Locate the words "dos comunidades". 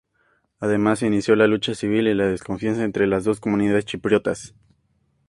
3.23-3.85